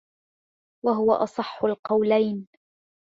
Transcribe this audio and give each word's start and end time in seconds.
وَهُوَ 0.85 1.13
أَصَحُّ 1.23 1.63
الْقَوْلَيْنِ 1.65 2.47